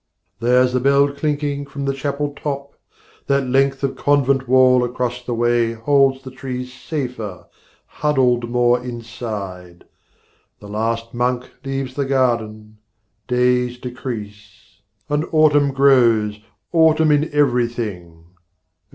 [0.39, 2.73] There's the bell clinking from the chapel top;
[3.27, 7.45] That length of convent wall across the way Holds the trees safer,
[7.85, 9.83] huddled more inside;
[10.59, 12.79] The last monk leaves the garden;
[13.27, 16.39] days decrease, And autumn grows,
[16.71, 18.23] autumn in everything.